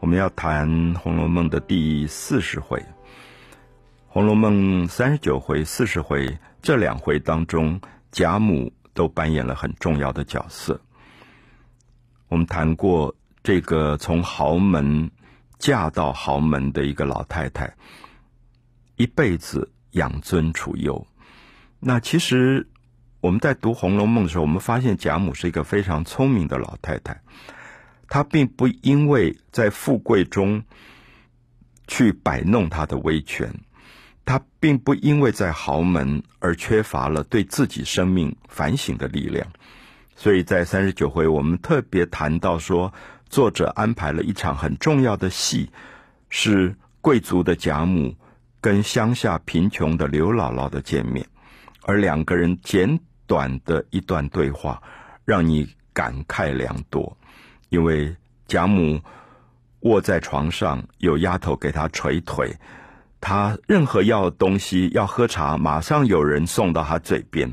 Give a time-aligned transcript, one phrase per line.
[0.00, 2.78] 我们要谈《红楼梦》的第四十回，
[4.08, 7.78] 《红楼梦》三十九回、四十回这两回当中，
[8.10, 10.80] 贾母都扮演了很重要的角色。
[12.28, 15.10] 我们谈过这个从豪门
[15.58, 17.70] 嫁到豪门的一个老太太，
[18.96, 21.06] 一辈子养尊处优。
[21.78, 22.66] 那其实
[23.20, 27.20] 我们在读《红楼梦》的时候，我们发现贾母是一个非常聪明的老太太。
[28.10, 30.60] 他并不因为在富贵中
[31.86, 33.48] 去摆弄他的威权，
[34.24, 39.46] 他并不因为在豪门而缺乏了对自己生命反省的力量。
[40.16, 42.92] 所以在三十九回，我们特别谈到说，
[43.28, 45.70] 作者安排了一场很重要的戏，
[46.28, 48.12] 是贵族的贾母
[48.60, 51.24] 跟乡下贫穷的刘姥姥的见面，
[51.82, 52.98] 而两个人简
[53.28, 54.82] 短的一段对话，
[55.24, 57.16] 让你感慨良多。
[57.70, 58.14] 因为
[58.46, 59.00] 贾母
[59.80, 62.56] 卧在床上，有丫头给她捶腿，
[63.20, 67.52] 她任何要东西要喝茶，马上有人送到她嘴边；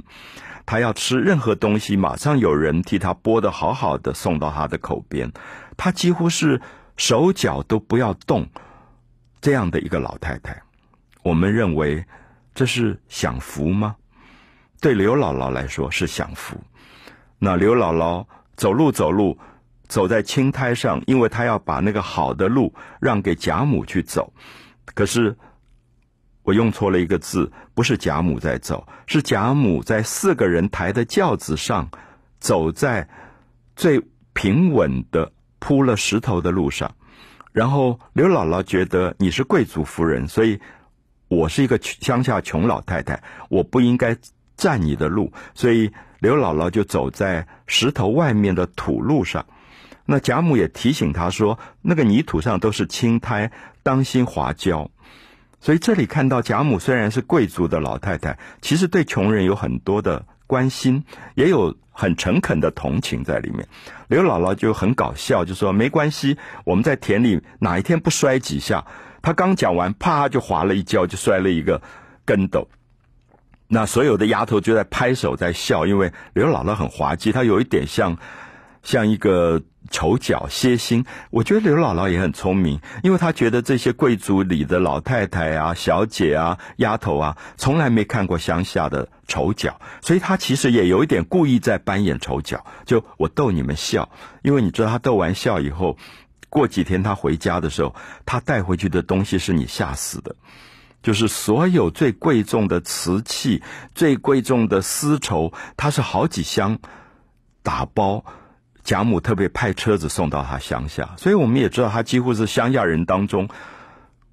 [0.65, 5.31] 她要吃任何东西，马上有人替她剥的好好的送到她的口边。
[5.77, 6.61] 她几乎是
[6.97, 8.47] 手脚都不要动，
[9.39, 10.63] 这样的一个老太太。
[11.21, 12.05] 我们认为
[12.55, 13.95] 这是享福吗？
[14.81, 16.57] 对刘姥姥来说是享福。
[17.37, 19.37] 那刘姥姥走路走路。
[19.87, 24.33] 走在青苔上，因为他要把那个好的路让给贾母去走。
[24.93, 25.35] 可是
[26.43, 31.89] 我用错了一个字，不是贾母在走，是贾母在四个人抬的轿子上，
[32.39, 33.07] 走在
[33.75, 34.01] 最
[34.33, 36.95] 平稳的铺了石头的路上。
[37.51, 40.59] 然后刘姥姥觉得你是贵族夫人，所以
[41.27, 44.15] 我是一个乡下穷老太太，我不应该
[44.55, 49.45] 占你的路，所以刘姥姥就走在石头外面的土路上。
[50.07, 53.51] 那贾母也提醒他说：“那个泥土上都是青苔，
[53.83, 54.89] 当心滑跤。”
[55.59, 61.03] 所以这里看到贾母虽然是贵族的老太太，其实对穷人有很多的关心，
[61.35, 63.67] 也有很诚恳的同情在里面。
[64.07, 68.85] 刘姥姥就很搞笑，就说：“没关系，我们在田里哪一天不摔几下？”
[69.21, 71.81] 她刚讲完，啪就滑了一跤，就摔了一个
[72.23, 72.69] 跟斗。
[73.67, 78.15] 那所有的丫头就在拍手在笑，因为刘姥姥很滑稽，她有一点像
[78.87, 79.61] 像一个。
[79.89, 94.09] 丑角歇心，我觉得刘姥姥也很聪明，因为她觉得这些贵族里的老太太啊、小姐啊、丫头啊，从来没看过乡下的丑角，所以她其实也有一点故意在扮演丑角，就我逗你们笑，
[94.41, 95.95] 因为你知道，她逗完笑以后，
[96.49, 97.95] 过几天她回家的时候，
[98.25, 100.35] 她带回去的东西是你吓死的，
[101.01, 103.63] 就是所有最贵重的瓷器、
[103.95, 106.77] 最贵重的丝绸，它是好几箱
[107.63, 108.25] 打包。
[108.87, 113.49] 贾母特别派车子送到他乡下，所以我们也知道她几乎是乡下人当中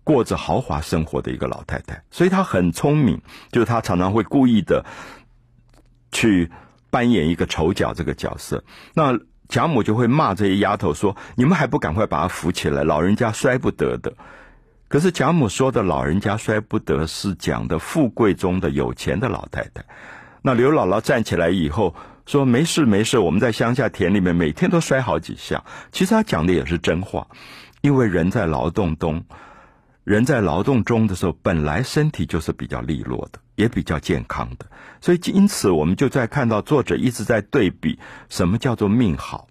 [0.04, 2.00] 过着豪华生活的一个老太太。
[2.12, 3.20] 所以她很聪明，
[3.50, 4.84] 就是她常常会故意的
[6.12, 6.52] 去
[6.88, 8.62] 扮演一个丑角这个角色。
[8.94, 14.14] 那贾母就会骂这些丫头说：“你们还不赶快把她扶起来，老人家摔不得的。”
[14.86, 19.84] 可是贾母说的“老人家摔不得”是讲的富贵中的有钱的老太太。
[20.42, 21.92] 那刘姥姥站起来以后。
[22.26, 25.62] 说没事没事，我们在乡下田里面每天都摔好几下。
[25.92, 27.26] 其实他讲的也是真话，
[27.82, 29.24] 因为人在劳动中，
[30.04, 34.64] 人在劳动中的时候，本来身体就是比较利落的，也比较健康的。
[35.02, 37.98] 所以因此，我们就在看到作者一直在对比
[38.30, 39.48] 什么叫做命好。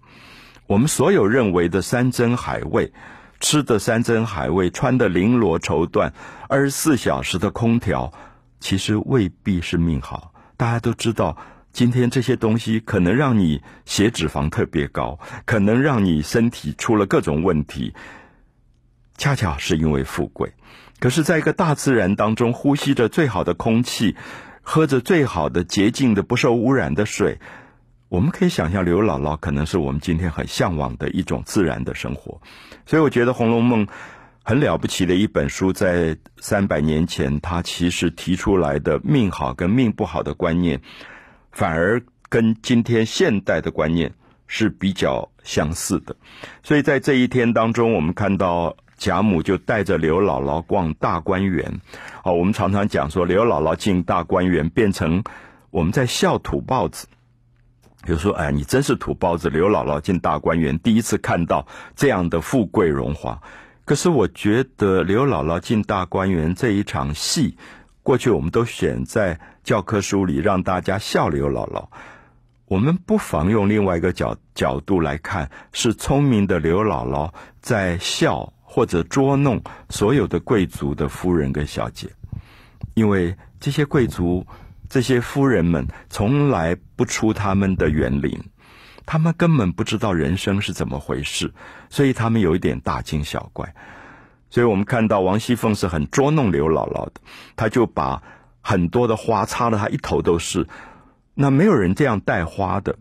[0.66, 2.92] 我们所有认为的山珍海味，
[3.38, 6.10] 吃的山珍海味，穿的绫罗绸缎，
[6.48, 8.12] 二十四小时的空调，
[8.58, 10.32] 其实未必是命好。
[10.56, 11.36] 大家都知道。
[11.74, 17.92] 今天这些东西可能让你血脂肪特别高，可能让你身体出了各种问题，
[19.18, 20.52] 恰巧是因为富贵。
[21.00, 24.14] 可是，在一个大自然当中，呼吸着最好的空气，
[24.62, 27.40] 喝着最好的洁净的不受污染的水，
[28.08, 32.40] 我们可以想象，刘姥姥可能是我们今天很向往的一种自然的生活。
[32.86, 33.84] 所以，我觉得《红楼梦》
[34.44, 40.80] 很了不起的一本书，在三百年前，它其实提出来的命好跟命不好的观念。
[41.54, 44.12] 反而跟今天现代的观念
[44.48, 46.14] 是比较相似的，
[46.64, 51.80] 所以在这一天当中，我们看到贾母就带着刘姥姥逛大观园。
[52.24, 55.22] 哦，我们常常讲说，刘姥姥进大观园变成
[55.70, 57.06] 我们在笑土包子。
[58.04, 59.48] 比如说，哎，你真是土包子！
[59.48, 63.40] 刘姥姥进大观园，第一次看到这样的富贵荣华。
[63.84, 67.56] 可是我觉得刘姥姥进大观园这一场戏。
[68.04, 71.88] 过去我们都选在教科书里让大家笑刘姥姥，
[72.66, 82.10] 我们不妨用另外一个角角度来看，是聪明的刘姥姥在笑或者捉弄所有的贵族的夫人跟小姐，
[82.92, 84.46] 因为这些贵族、
[84.90, 88.38] 这些夫人们从来不出他们的园林，
[89.06, 91.50] 他们根本不知道人生是怎么回事，
[91.88, 93.74] 所以他们有一点大惊小怪。
[94.54, 97.14] 所以我们看到王熙凤是很捉弄刘姥姥的，
[97.56, 98.22] 她就把
[98.60, 100.64] 很多的花插的她一头都是。
[101.34, 102.94] 那没有人这样带花的。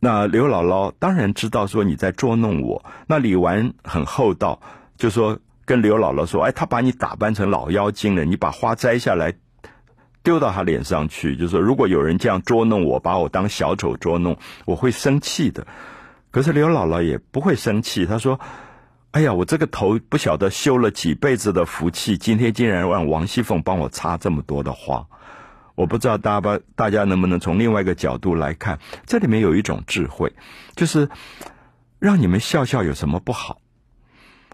[0.00, 2.84] 那刘姥姥当然知道说你在捉弄我。
[3.06, 4.60] 那李纨很厚道，
[4.96, 9.32] 就说跟刘姥姥说：“哎，他把你打扮成老妖精了，你把花摘下来
[10.24, 15.64] 丢到他脸上去，就说如果有人这样捉弄我，把我当小丑捉弄，我会生气的。”
[16.32, 18.40] 可是刘姥姥也不会生气，她说
[19.12, 25.06] ：“哎呀，我这个头不晓得修了几辈子的福气，今天竟然让王熙凤帮我插这么多的花。”
[25.74, 30.32] 我不知道大家大家能不能从另外一个角度来看，这里面有一种智慧，
[30.74, 31.08] 就是
[32.00, 33.60] 让你们笑笑有什么不好？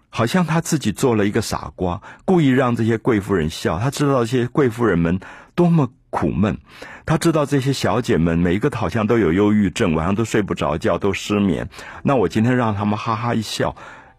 [0.09, 3.79] 好像他自己做了一个傻瓜，故意让这些贵妇人笑。
[3.79, 5.19] 他知道这些贵妇人们
[5.55, 6.59] 多么苦闷，
[7.07, 11.67] 他知道这些小姐们每一个好像都有忧郁症，晚上都睡不着觉，都失眠。
[12.03, 13.75] 那我今天让他们哈哈一笑，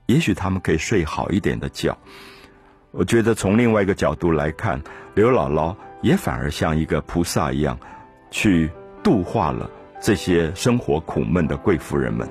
[0.06, 1.96] 也许他们可以睡好一点的觉。
[2.90, 4.82] 我觉得从另外一个角度来看，
[5.14, 5.76] 刘姥姥。
[6.02, 7.76] 也反而像一个菩萨一样，
[8.30, 8.70] 去
[9.02, 9.68] 度化了
[10.00, 12.28] 这些生活苦闷的贵妇人们。《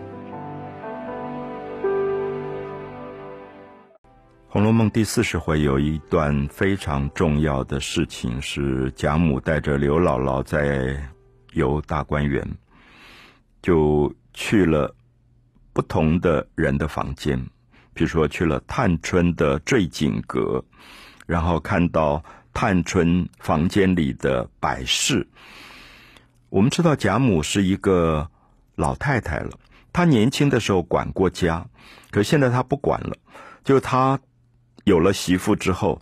[4.47, 10.95] 红楼梦》第四十回有一段非常重要的事情，是贾母带着刘姥姥在
[11.53, 12.47] 游大观园，
[13.61, 14.95] 就去了
[15.73, 17.43] 不同的人的房间，
[17.95, 20.63] 比如说去了探春的坠锦阁，
[21.25, 22.23] 然后看到。
[22.57, 25.27] 探春房间里的摆饰，
[26.47, 28.31] 我们知道贾母是一个
[28.75, 29.59] 老太太了。
[29.91, 31.67] 她年轻的时候管过家，
[32.11, 33.17] 可现在她不管了。
[33.65, 34.17] 就她
[34.85, 36.01] 有了媳妇之后，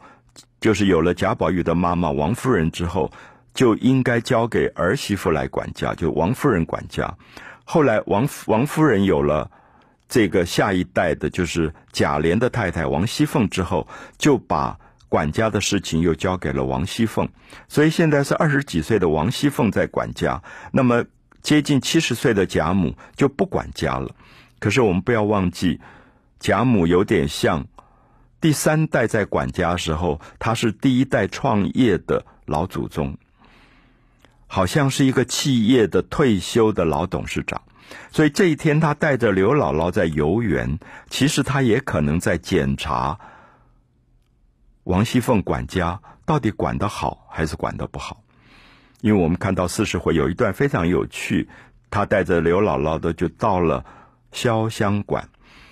[0.62, 3.12] 就是有了贾宝玉的妈妈王夫人之后，
[3.56, 7.18] 就应该交给儿媳妇来管家，就王夫人管家。
[7.64, 9.50] 后来王王夫人有了
[10.08, 14.80] 这个下一代的，就是贾琏的太太王熙凤之后，就把。
[15.10, 17.30] 管家的事情又交给了王熙凤，
[17.68, 20.42] 所以现在是二十几岁的王熙凤在管家，
[20.72, 21.06] 那么
[21.44, 24.16] 接近七十岁的贾母就不管家了。
[24.58, 25.80] 可是我们不要忘记，
[26.40, 27.68] 贾母有点像
[28.42, 33.16] 第三代在管家时候，他是第一代创业的老祖宗，
[34.48, 37.62] 好像是一个企业的退休的老董事长。
[38.12, 40.78] 所以这一天他带着刘姥姥在游园，
[41.10, 43.20] 其实他也可能在检查。
[44.84, 48.22] 王熙凤管家到底管得好还是管得不好？
[49.02, 51.50] 因为我们看到四十回有一段非常有趣，
[51.90, 53.84] 他带着刘姥姥的就到了
[54.32, 55.28] 潇湘馆。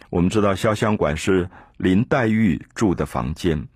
[0.09, 3.67] 我们知道潇湘馆是林黛玉住的房间，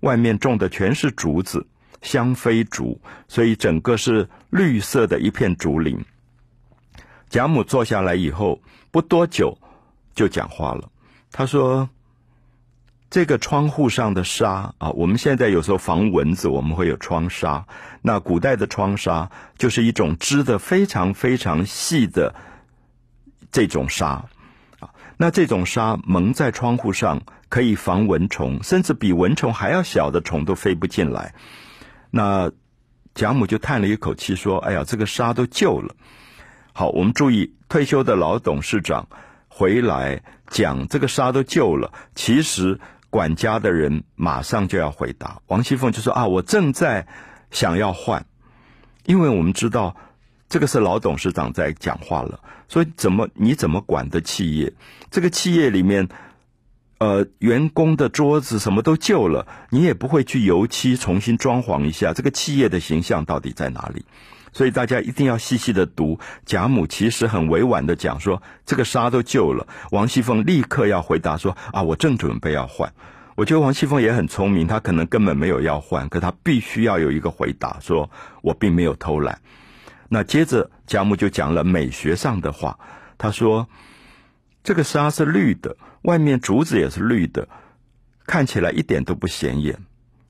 [0.00, 1.66] 外面种的全是竹子，
[2.02, 6.04] 香妃竹，所以整个是绿色的一片竹林。
[7.28, 9.58] 贾母坐下来以后不多久
[10.14, 10.90] 就讲话了，
[11.30, 11.88] 他说。
[13.08, 17.64] 这个窗户上的纱啊，我们现在有时候防蚊子，我们会有窗纱。
[18.02, 22.34] 那古代的窗纱就是一种织的非常非常细的
[23.52, 24.24] 这种纱
[24.80, 24.90] 啊。
[25.16, 31.32] 那这种纱蒙在窗户上，可以防蚊虫，甚至比蚊虫还要小的虫都飞不进来。
[32.10, 32.50] 那
[33.14, 35.94] 贾母就叹了一口气说：“哎呀，这个纱都旧了。”
[36.78, 39.08] 好，我们注意，退休的老董事长
[39.48, 42.78] 回来讲这个沙都旧了，其实。
[43.08, 47.06] 管家的人马上就要回答，王熙凤就说：“啊，我正在
[47.50, 48.26] 想要换，
[49.06, 49.96] 因为我们知道
[50.50, 54.74] 这个是老董事长在讲话了，所以怎么你怎么管的企业？
[55.10, 56.08] 这个企业里面，
[56.98, 64.04] 呃，员工的桌子什么都旧了，你也不会去油漆重新装潢一下，这个企业的形象到底在哪里？”
[64.56, 66.18] 所以大家一定要细细的读。
[66.46, 69.66] 贾母其实很委婉的讲说，这个纱都旧了。
[69.90, 72.90] 王熙凤立刻要回答说：“啊，我正准备要换。”
[73.36, 78.08] 我觉得王熙凤也很聪明，她可能根本没有要换，可她必须要有一个回答，说
[78.40, 79.42] 我并没有偷懒。
[80.08, 82.78] 那接着贾母就讲了美学上的话，
[83.18, 83.68] 她说
[84.64, 87.46] ：“这个纱是绿的，外面竹子也是绿的，
[88.26, 89.78] 看起来一点都不显眼。”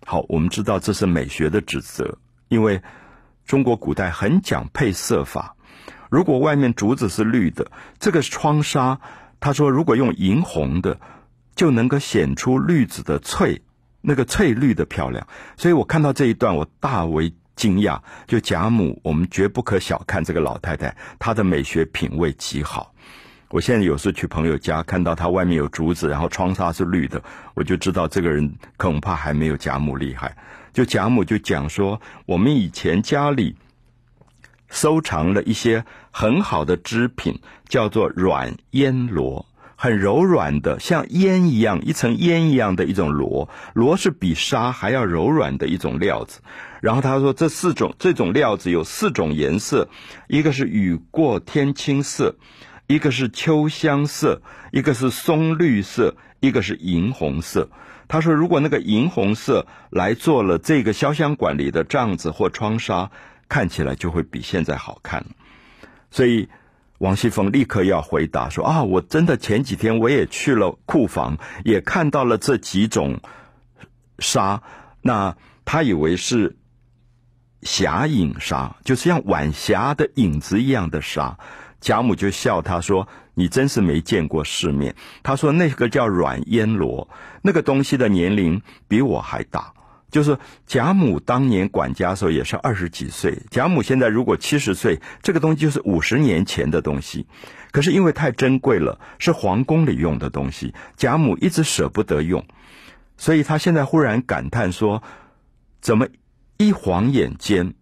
[0.05, 2.19] 好，我们知道这是美学的指责，
[2.49, 2.83] 因为。
[3.47, 5.57] 中国古代很讲配色法，
[6.11, 9.01] 如果外面竹子是绿的，这个窗纱，
[9.39, 10.99] 他说如果用银红的，
[11.55, 13.63] 就能够显出绿子的翠，
[14.01, 15.27] 那个翠绿的漂亮。
[15.57, 18.01] 所以我看到这一段，我大为惊讶。
[18.27, 22.93] 就贾母，我们绝不可小看这个老太太，她的美学品味极好。
[23.51, 27.23] 我现在有时去朋友家，看到他外面有竹子，然后窗纱是绿的，
[27.55, 30.37] 我就知道这个人恐怕还没有贾母厉害。
[30.77, 33.57] 就贾母就讲说，我们以前家里
[34.69, 43.49] 收藏了一些很好的织品，叫做软烟罗，很柔软的，像烟一样，一层烟一样的一种罗。
[43.73, 46.43] 罗是比纱还要柔软的一种料子。
[46.83, 49.89] 然后他说，这四种这种料子有四种颜色，
[50.29, 52.37] 一个是雨过天青色。
[52.87, 54.43] 一个是秋香色，
[54.73, 57.71] 一个是松绿色，一个是银红色。
[58.09, 63.11] 他说，如果那个银红色来做了这个潇湘馆里的帐子或窗纱，
[63.49, 65.27] 看起来就会比现在好看。
[66.11, 66.49] 所以
[66.99, 73.21] 王熙凤立刻要回答说：“啊，我真的前几天我也去了库房，也看到了这几种
[74.19, 74.63] 纱。
[75.03, 76.57] 那他以为是
[77.63, 81.39] 霞影纱，就是像晚霞的影子一样的纱。”
[81.87, 87.09] 贾母就笑他说：“你真是没见过世面。”他说：“那个叫软烟罗，
[87.43, 89.73] 那个东西的年龄比我还大。
[90.11, 93.39] 就是贾母当年管家的时候也是二十几岁。
[93.53, 97.29] 贾母现在如果七十岁，这个东西就是五十年前的东西。
[97.71, 102.45] 可是因为太珍贵了，是皇宫里用的东西，贾母一直舍不得用，
[103.17, 105.05] 所以他现在忽然感叹说：
[105.81, 106.09] 怎么
[106.57, 107.75] 一晃眼间，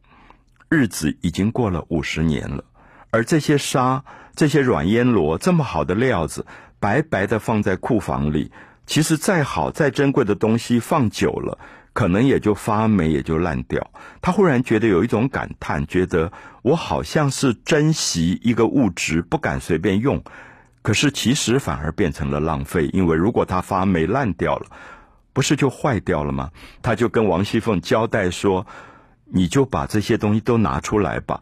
[0.69, 2.65] 日子已经过了五十年了？”
[3.15, 4.03] 而这些纱、
[4.35, 6.45] 这些软烟罗，这么好的料子，
[6.81, 8.51] 白白的放在库房里，
[8.87, 11.57] 其实再好、再珍贵的东西，放久了，
[11.93, 13.89] 可能也就发霉，也就烂掉。
[14.21, 20.21] 他忽然觉得有一种感叹，觉得我好像是珍惜一个物质，不敢随便用，
[20.83, 24.67] 可是其实反而变成了浪费，因为如果它发霉烂掉了，
[25.33, 26.51] 不是就坏掉了吗？
[26.83, 28.67] 他就跟王熙凤交代说
[29.33, 31.41] ：“你就把这些东西都拿出来吧。”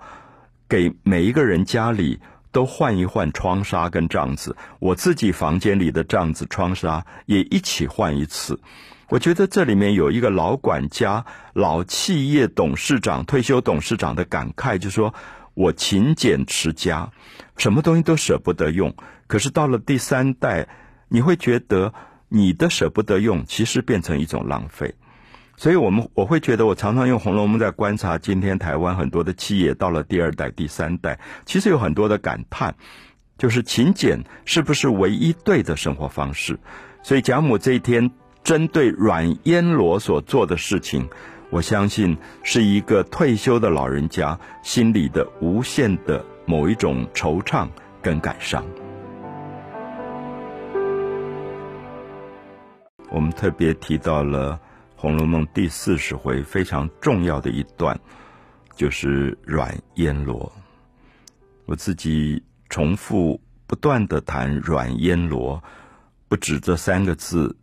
[0.72, 2.18] 给每一个人家里
[2.50, 8.58] 都换一换窗纱跟帐子，我自己房间里的帐子、窗纱也一起换一次。
[9.10, 15.12] 我觉得这里面有一个老管家、老企业董事长、退休董事长的感慨，就说
[15.52, 17.06] 我勤俭持家，
[17.58, 18.96] 什么东西都舍不得用。
[19.26, 20.66] 可是到了第三代，
[21.08, 21.92] 你会觉得
[22.30, 24.94] 你的舍不得用，其实变成一种浪费。
[25.54, 32.74] 所以，我们我会觉得，我常常用《红楼梦》在观察今天台湾很多的企业到了第二代、第三代，其实有很多的感叹，
[33.38, 36.58] 就是勤俭是不是唯一对的生活方式？
[37.04, 38.10] 所以，贾母这一天
[38.42, 41.08] 针对软烟罗所做的事情，
[41.50, 47.68] 我相信是一个退休的老人家心里的无限的某一种惆怅
[48.02, 48.64] 跟感伤。
[53.10, 54.54] 我们特别提到了。
[55.02, 57.98] 《红楼梦》第四十回非常重要的一段，
[58.76, 60.52] 就是软烟罗。
[61.66, 65.60] 我自己重复不断的谈软烟罗，
[66.28, 67.56] 不止这三个字，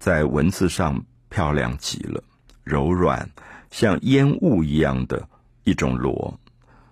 [0.00, 2.20] 在文字上漂亮极了，
[2.64, 3.30] 柔软
[3.70, 5.28] 像烟雾一样的
[5.62, 6.40] 一种罗。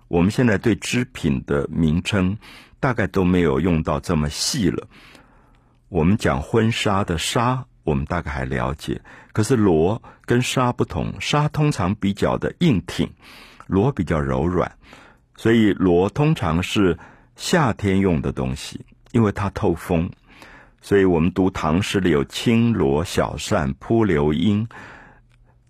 [0.07, 2.39] 我们现在对织品的名称，
[2.79, 4.87] 大概都没有用到这么细了。
[5.89, 7.67] 我们讲婚纱的纱。
[7.83, 9.01] 我们大概还了解，
[9.33, 13.11] 可是罗跟纱不同，纱通常比较的硬挺，
[13.67, 14.71] 罗比较柔软，
[15.35, 16.99] 所以罗通常是
[17.37, 20.11] 夏天用的东西，因为它透风。
[20.83, 24.69] 所以我们读唐诗里有“轻罗小扇扑流莺”，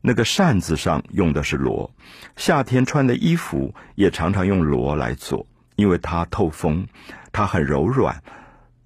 [0.02, 1.90] 那个扇子上用的是罗。
[2.36, 6.86] 夏天穿的衣服也常常用罗来做，因为它透风，
[7.32, 8.22] 它很柔软，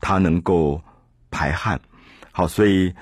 [0.01, 0.83] 它能够
[1.31, 1.81] 排汗。
[2.31, 2.95] 好，所以。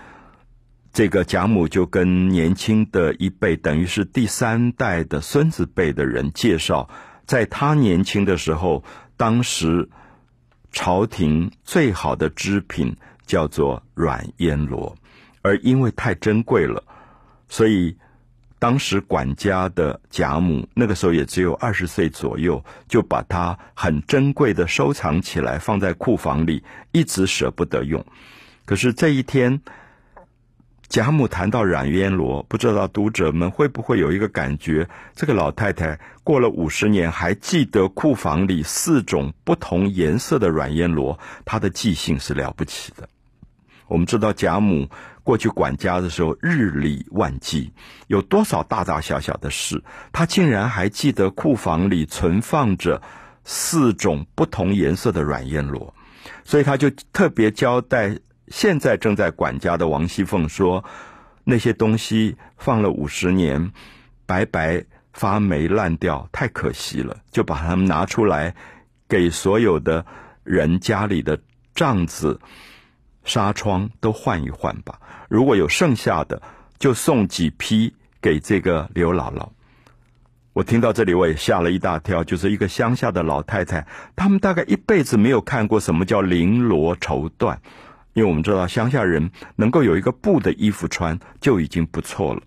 [0.92, 6.90] 这个贾母就跟年轻的一辈，等于是第三代的孙子辈的人介绍，
[7.24, 8.84] 在他年轻的时候，
[9.16, 9.88] 当时
[10.70, 12.94] 朝廷最好的织品
[13.24, 14.94] 叫做软烟罗，
[15.40, 16.84] 而因为太珍贵了，
[17.48, 17.96] 所以
[18.58, 28.04] 当时管家的贾母那个时候也只有二十岁左右，就把它很珍贵的收藏起来，放在库房里，一直舍不得用。
[28.66, 29.62] 可是这一天。
[30.92, 43.08] 贾母谈到软烟罗，不知道读者们会不会有一个感觉：这个老太太过了五十年，还记得库房里四种不同颜色的软烟罗，她的记性是了不起的。
[43.88, 44.86] 我们知道贾母
[45.24, 47.72] 过去管家的时候，日理万机，
[48.08, 49.82] 有多少大大小小的事，
[50.12, 53.00] 她竟然还记得库房里存放着
[53.44, 55.94] 四种不同颜色的软烟罗，
[56.44, 58.14] 所以她就特别交代。
[58.52, 60.84] 现在正在管家的王熙凤说
[61.42, 63.72] ：“那些东西放了五十年，
[64.26, 68.54] 白白发霉烂掉，太可惜了，就把它们拿出来，
[69.08, 70.04] 给所有的
[70.44, 71.40] 人家里的
[71.74, 72.38] 帐子、
[73.24, 75.00] 纱窗都换一换吧。
[75.30, 76.40] 如果有剩下的，
[76.78, 79.48] 就送几批给这个刘姥姥。
[80.52, 82.22] 我听到这里，我也吓了一大跳。
[82.22, 87.56] 就是一个乡下的老太太，他们大概一辈子没有看过什么叫绫罗绸缎，
[88.14, 92.42] 因为我们知道乡下人能够有一个布的衣服穿就已经不错了。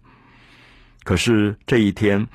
[1.03, 2.27] 可是这一天，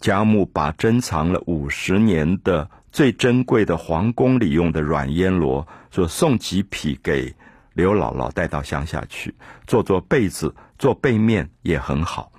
[0.00, 7.34] 贾母把珍藏了五十年的最珍贵的皇宫里用的软烟罗，说送几匹给
[7.72, 9.34] 刘姥姥带到乡下去，
[9.66, 12.30] 做做被子，做被面也很好。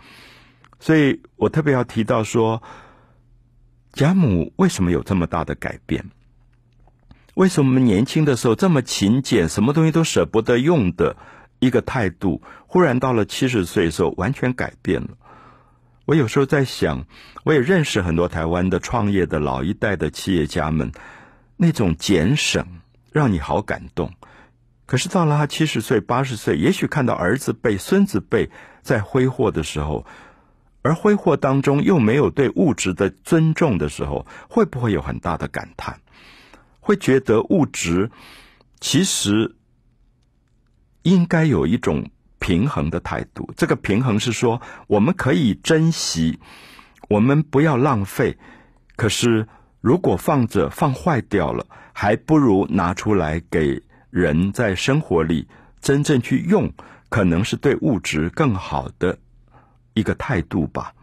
[0.80, 2.62] 所以我特别要提到说，
[3.94, 6.06] 贾母为什么有这么大的改变？
[7.36, 11.18] 为什么年轻的时候这么勤俭，什么东西都舍不得用的
[11.60, 15.10] 一个态度，忽然到了七十岁时候完全改变了？
[16.06, 17.06] 我有时候在想，
[17.44, 20.94] 我也认识很多台湾的创业的老一代的企业家们，
[21.58, 22.66] 那种俭省
[23.12, 24.14] 让你好感动。
[24.86, 28.50] 可是到了他七十岁、八十岁，也许看到儿子辈、孙子辈
[28.82, 30.06] 在挥霍的时候。
[30.84, 36.00] 而挥霍当中又没有对物质的尊重的时候，会不会有很大的感叹？
[36.86, 38.12] 会觉得物质
[38.80, 39.56] 其实
[41.02, 43.52] 应该有一种平衡的态度。
[43.58, 46.40] 这个平衡是说，我们可以珍惜，
[47.10, 48.38] 我们不要浪费。
[48.96, 49.48] 可是
[49.82, 55.48] 如果放着放坏掉了，还不如拿出来给人在生活里
[55.82, 56.72] 真正去用，
[57.10, 59.18] 可能是对物质更好的。
[59.96, 60.94] 一个态度吧，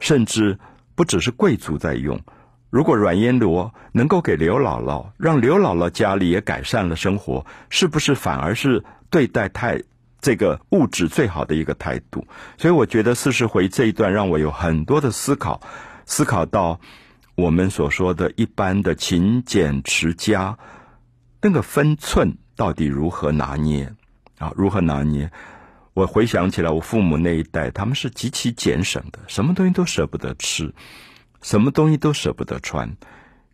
[0.00, 0.58] 甚至
[0.96, 2.20] 不只是贵族在用。
[2.70, 9.82] 如果软烟罗能够给刘姥姥，让刘姥姥家里也改善了生活，是不是反而是对待太
[10.20, 12.24] 这个物质最好的一个态度？
[12.56, 15.60] 所以我觉得四十回这一段让我有很多的思考，
[16.06, 16.78] 思考到
[17.34, 20.56] 我们所说的一般的勤俭持家，
[21.40, 23.92] 那个分寸到底如何拿捏
[24.38, 24.52] 啊？
[24.54, 25.30] 如何拿捏？
[25.92, 30.72] 我回想起来，我父母那一代，他们是极其俭省的，什么东西都舍不得吃，
[31.42, 32.96] 什么东西都舍不得穿。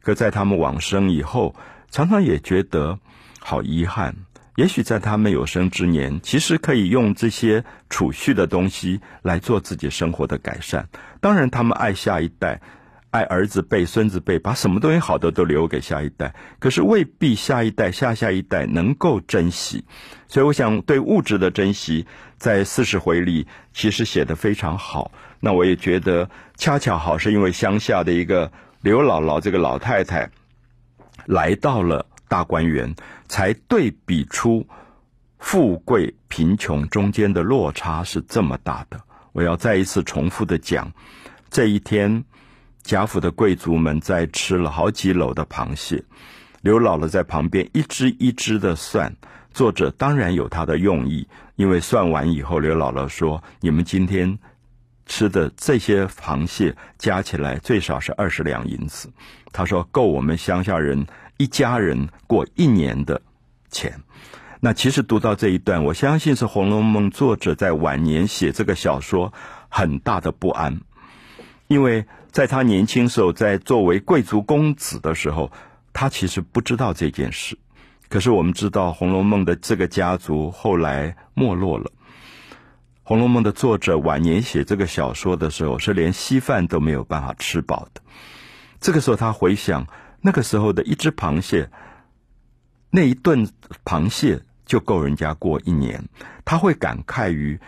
[0.03, 1.55] 可在他们往生以后，
[1.90, 2.99] 常常也觉得
[3.40, 4.14] 好遗憾。
[4.57, 10.88] 也许在他们有生之年，其实可以用这些储蓄的东西来做自己生活的改善。
[11.20, 12.61] 当然，他们爱下一代。
[13.11, 19.85] 爱儿子辈、孙子辈，把什么东西好的都留给下一代，可是未必下一代、下下一代能够珍惜。
[20.29, 25.12] 所以，我想对物质的珍惜，在四十回里其实写得非常好。
[25.40, 30.31] 那我也觉得恰恰好，是因为乡下的一个刘姥姥这个老太太
[31.25, 32.95] 来到了大观园，
[33.29, 34.66] 才对比出
[35.38, 39.01] 富贵贫穷中间的落差是这么大的。
[39.33, 40.92] 我要再一次重复的讲，
[41.49, 42.25] 这一天。
[42.87, 46.05] 贾府的贵族们在吃了好几篓的螃蟹，
[46.61, 49.16] 刘姥姥在旁边一只一只的算。
[49.53, 54.38] 作者当然有他的用意，因为算完以后，刘姥姥说：“你们今天
[55.05, 59.11] 吃的这些螃蟹加起来最少是二十两银子。”
[59.53, 63.20] 他说：“够我们乡下人一家人过一年的
[63.68, 64.01] 钱。”
[64.62, 69.33] 那其实读到这一段，我相信是《红楼梦》作者在晚年写这个小说
[69.68, 70.81] 很大的不安，
[71.69, 72.07] 因为。
[72.33, 75.51] 在他年轻时候，在作为贵族公子的时候，
[75.95, 77.57] 他其实不知道这件事。
[78.11, 81.85] 可是我们知道，《红楼梦》的这个家族后来没落了。
[83.05, 88.03] 《红楼梦》的作者晚年写这个小说的时候，是连稀饭都没有办法吃饱的。
[88.81, 89.87] 这个时候，他回想
[90.21, 91.71] 那个时候的一只螃蟹，
[92.91, 93.49] 那一顿
[93.83, 96.05] 螃蟹就够人家过一年。
[96.45, 97.59] 他会感慨于。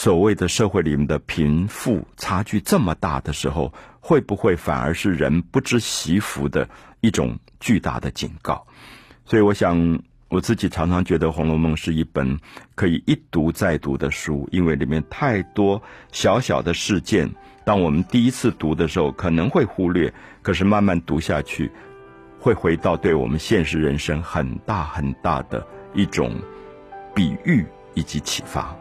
[0.00, 6.66] 所谓的社会里面的贫富差距这么大的时候，会不会反而是人不知惜福的
[7.02, 8.66] 一种巨大的警告？
[9.26, 12.38] 所以，我想我自己常常觉得《红楼梦》是一本
[12.74, 15.82] 可以一读再读的书，因为里面太多
[16.12, 17.30] 小小的事件，
[17.66, 20.10] 当我们第一次读的时候可能会忽略，
[20.40, 21.70] 可是慢慢读下去，
[22.38, 26.34] 会回到对我们现实人生很大很大的一种
[27.14, 28.74] 比喻以及启发。